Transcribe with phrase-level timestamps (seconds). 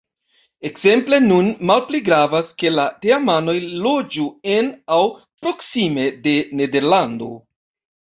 [0.69, 4.27] Ekzemple nun malpli gravas, ke la teamanoj loĝu
[4.57, 5.01] en aŭ
[5.45, 7.35] proksime de Nederlando.